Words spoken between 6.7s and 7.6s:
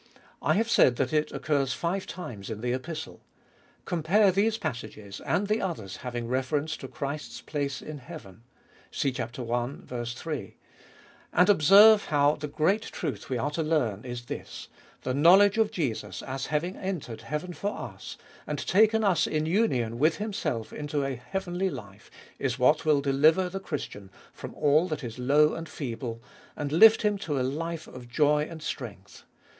to Christ's